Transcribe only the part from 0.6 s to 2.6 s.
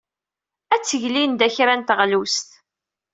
Ad teg Linda kra n teɣlust.